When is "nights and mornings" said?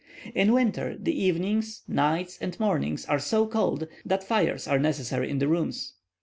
1.87-3.05